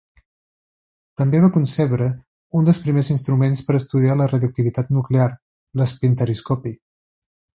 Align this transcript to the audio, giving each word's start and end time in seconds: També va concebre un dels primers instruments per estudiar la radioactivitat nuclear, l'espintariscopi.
També 1.21 1.41
va 1.43 1.49
concebre 1.57 2.07
un 2.61 2.65
dels 2.69 2.79
primers 2.87 3.11
instruments 3.17 3.61
per 3.67 3.77
estudiar 3.81 4.17
la 4.23 4.29
radioactivitat 4.33 4.91
nuclear, 4.97 5.31
l'espintariscopi. 5.83 6.77